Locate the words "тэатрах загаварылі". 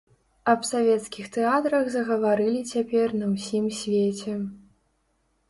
1.35-2.61